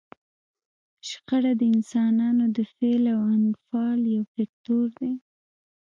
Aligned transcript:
شخړه 1.09 1.51
د 1.59 1.61
انسانانو 1.75 2.45
د 2.55 2.57
فعل 2.73 3.03
او 3.15 3.21
انفعال 3.37 4.01
یو 4.15 4.23
فکتور 4.35 4.85
دی. 4.99 5.13